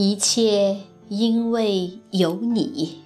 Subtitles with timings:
[0.00, 0.76] 一切
[1.08, 3.02] 因为有你。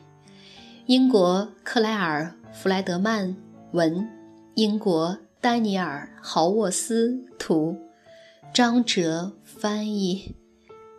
[0.84, 3.34] 英国克莱尔·弗莱德曼
[3.70, 4.06] 文，
[4.56, 7.78] 英国丹尼尔·豪沃斯图，
[8.52, 10.34] 张哲翻译，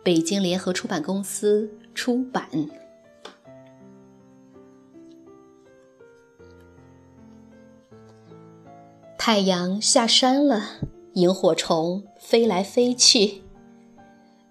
[0.02, 2.48] 北京联合出版公司出版。
[9.16, 10.60] 太阳下山了，
[11.12, 13.44] 萤火虫飞来飞去，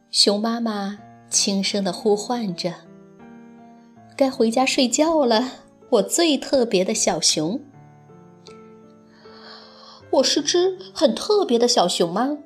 [0.10, 1.03] 熊妈妈。
[1.34, 2.76] 轻声的呼唤着
[4.16, 5.50] ：“该回家睡觉了，
[5.90, 7.60] 我最特别的小熊。
[10.12, 12.38] 我是只很特别的小熊吗？”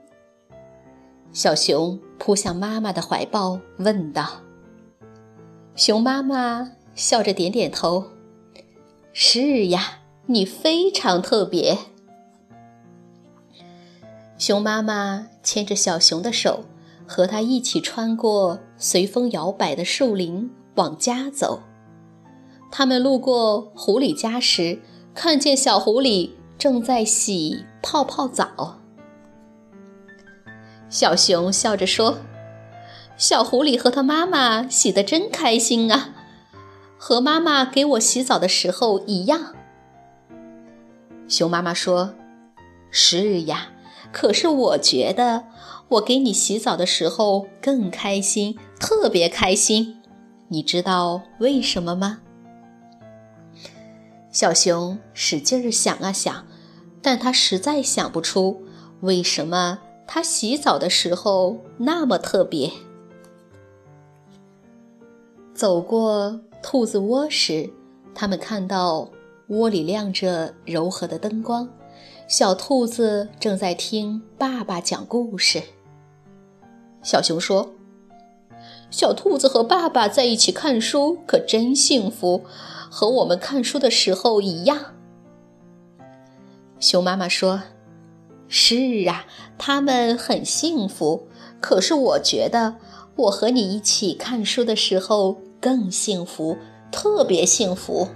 [1.34, 4.42] 小熊扑向妈妈的怀抱，问道。
[5.76, 8.06] 熊妈妈笑着点点头
[9.12, 11.78] ：“是呀，你非常特别。”
[14.40, 16.64] 熊妈妈牵着小熊的手。
[17.08, 21.62] 和他一起穿过随风摇摆的树林往家走。
[22.70, 24.80] 他们路过狐狸家时，
[25.16, 28.80] 看见小狐狸正在洗泡泡澡。
[30.90, 32.18] 小熊笑着说
[33.18, 36.14] ：“小狐狸和他妈妈洗得真开心啊，
[36.98, 39.54] 和妈妈给我洗澡的时候一样。”
[41.28, 42.14] 熊妈妈说
[42.92, 43.70] ：“是呀，
[44.12, 45.46] 可是我觉得。”
[45.90, 50.02] 我给你洗澡的时候更开心，特别开心，
[50.50, 52.20] 你知道为什么吗？
[54.30, 56.46] 小熊使劲儿想啊想，
[57.02, 58.64] 但他实在想不出
[59.00, 62.70] 为什么他洗澡的时候那么特别。
[65.54, 67.70] 走过兔子窝时，
[68.14, 69.10] 他们看到
[69.48, 71.70] 窝里亮着柔和的灯光，
[72.28, 75.64] 小兔子正在听爸爸讲故事。
[77.02, 77.72] 小熊说
[78.92, 82.44] ：“小兔子和爸爸在一起看书，可真幸福，
[82.92, 84.94] 和我们看书的时候一样。”
[86.82, 87.64] 熊妈妈说
[88.50, 89.26] ：“是啊，
[89.58, 91.30] 他们很幸福。
[91.62, 92.76] 可是我觉得，
[93.16, 96.58] 我和你一起看书的时候更幸福，
[96.92, 98.10] 特别幸福。”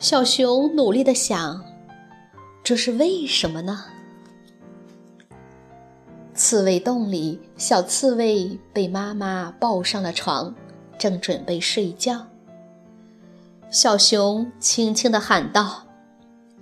[0.00, 1.62] 小熊努力的想
[2.62, 3.84] ：“这是为什么呢？”
[6.34, 10.54] 刺猬洞里，小刺猬被妈妈抱上了床，
[10.98, 12.28] 正准备睡觉。
[13.70, 15.86] 小熊轻轻地喊道：“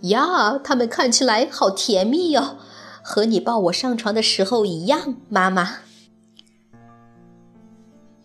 [0.02, 2.56] 呀，他们看起来好甜蜜哟，
[3.02, 5.78] 和你抱我上床的时候一样。”妈妈，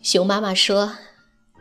[0.01, 0.93] 熊妈妈说：“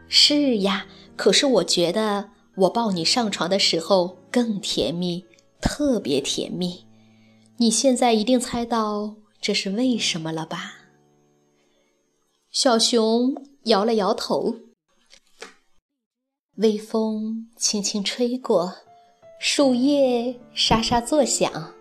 [0.08, 0.86] 是呀，
[1.16, 5.26] 可是我觉得我抱你上床的时候更甜蜜，
[5.62, 6.84] 特别甜蜜。
[7.56, 10.74] 你现在一定猜到。”这是为什么了吧？
[12.52, 13.34] 小熊
[13.64, 14.54] 摇了摇头。
[16.58, 18.72] 微风轻轻吹过，
[19.40, 21.74] 树叶沙沙作响。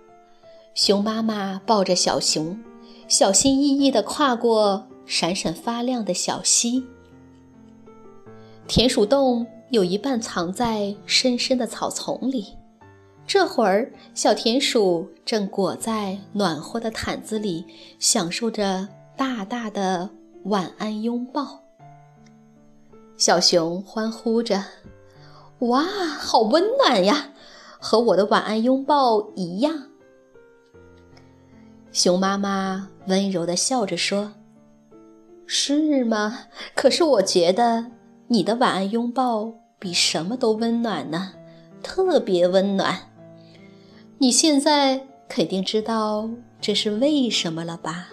[0.74, 2.60] 熊妈妈抱着小熊，
[3.08, 6.84] 小心翼翼地跨过闪闪发亮的小溪。
[8.68, 12.56] 田鼠洞有一半藏在深深的草丛里。
[13.34, 17.66] 这会儿，小田鼠正裹在暖和的毯子里，
[17.98, 20.10] 享受着大大的
[20.44, 21.62] 晚安拥抱。
[23.16, 24.66] 小熊欢呼着
[25.60, 27.30] ：“哇，好温暖呀，
[27.80, 29.82] 和我的晚安拥抱一样。”
[31.94, 34.34] 熊妈妈温柔地笑着说
[35.48, 36.48] ：“是吗？
[36.76, 37.92] 可是我觉得
[38.28, 41.32] 你的晚安拥抱比什么都温暖呢，
[41.82, 43.04] 特别温暖。”
[44.22, 46.30] 你现在肯定知道
[46.62, 48.10] 这是为什么了吧？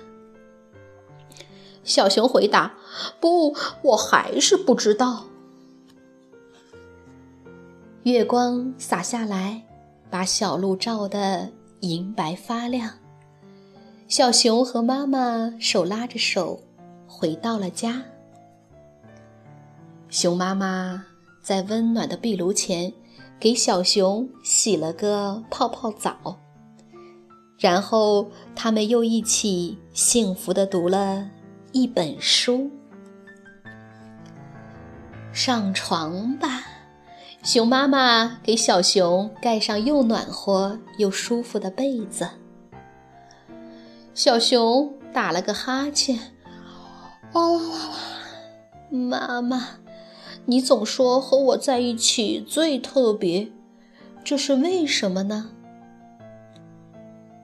[1.85, 2.77] 小熊回答
[3.21, 5.27] ：“不，我还是不知道。”
[8.05, 9.67] 月光洒下来，
[10.09, 11.51] 把小路照得
[11.81, 12.95] 银白发亮。
[14.09, 16.63] 小熊和妈妈手拉着手，
[17.07, 18.03] 回到了家。
[20.09, 21.05] 熊妈妈
[21.43, 22.95] 在温暖的壁炉前，
[23.41, 26.39] 给小熊洗了个泡泡澡。
[27.59, 31.29] 然后，他们又一起幸福地读了
[31.73, 32.71] 一本书。
[35.33, 36.65] 上床吧，
[37.43, 42.29] 熊妈妈给小熊盖上又暖和又舒服的被子。
[44.15, 46.17] 小熊打了个哈欠，
[47.33, 48.91] 哇哇哇哇！
[48.91, 49.69] 妈妈，
[50.51, 53.53] 你总说和我在一起最特别，
[54.25, 55.51] 这是为什么呢？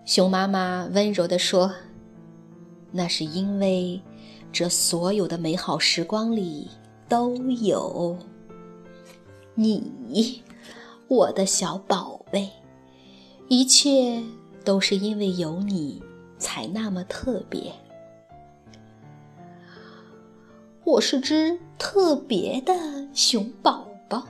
[0.06, 1.70] 熊妈妈温柔地说
[2.90, 4.00] ：“那是因为
[4.50, 6.70] 这所有的美好时光里
[7.06, 8.16] 都有
[9.54, 10.42] 你，
[11.06, 12.48] 我的小宝贝，
[13.48, 14.22] 一切
[14.64, 16.02] 都是因为有你。”
[16.36, 17.72] 才那么特别。
[20.84, 22.74] 我是只特别的
[23.14, 24.22] 熊宝宝。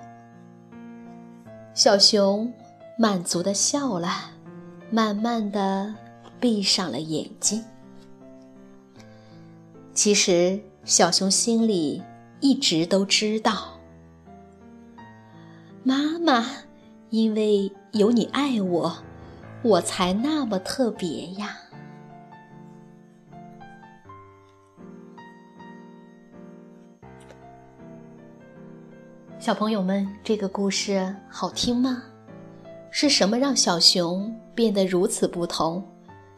[1.74, 2.52] 小熊
[2.96, 4.08] 满足的笑了，
[4.88, 5.92] 慢慢的
[6.38, 7.64] 闭上了眼睛。
[9.94, 12.00] 其实，小熊心里
[12.38, 13.80] 一直都知道，
[15.82, 16.46] 妈妈，
[17.10, 18.96] 因为有你爱我，
[19.64, 21.58] 我才那么特别呀。
[29.44, 32.02] 小朋友们，这个故事好听吗？
[32.90, 35.84] 是什么让小熊变得如此不同？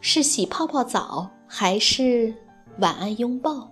[0.01, 2.35] 是洗泡泡澡，还是
[2.81, 3.71] 晚安拥抱？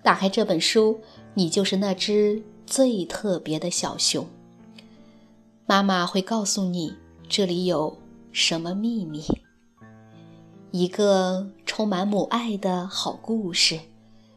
[0.00, 1.00] 打开这本书，
[1.34, 4.24] 你就是那只最特别的小熊。
[5.66, 6.94] 妈妈会告诉你，
[7.28, 7.98] 这里有
[8.30, 9.24] 什么秘密？
[10.70, 13.80] 一个充满母爱的好故事，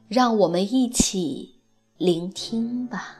[0.08, 1.60] 让我们一起
[2.00, 3.20] 聆听吧。